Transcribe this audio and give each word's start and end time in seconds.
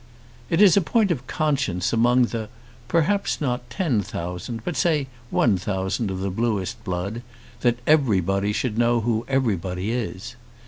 It 0.49 0.61
is 0.63 0.75
a 0.75 0.81
point 0.81 1.11
of 1.11 1.27
conscience 1.27 1.93
among 1.93 2.23
the 2.33 2.49
perhaps 2.87 3.39
not 3.39 3.69
ten 3.69 4.01
thousand, 4.01 4.63
but 4.65 4.75
say 4.75 5.05
one 5.29 5.59
thousand 5.59 6.09
of 6.09 6.21
bluest 6.35 6.83
blood, 6.83 7.21
that 7.59 7.77
everybody 7.85 8.51
should 8.51 8.79
know 8.79 9.01
who 9.01 9.25
everybody 9.27 9.91
is. 9.91 10.35